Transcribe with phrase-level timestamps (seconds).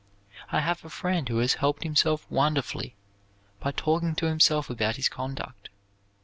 [0.51, 2.95] I have a friend who has helped himself wonderfully
[3.59, 5.69] by talking to himself about his conduct.